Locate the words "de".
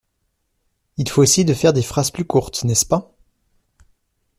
1.45-1.53